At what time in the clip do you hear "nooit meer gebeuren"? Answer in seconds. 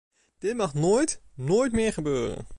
1.33-2.47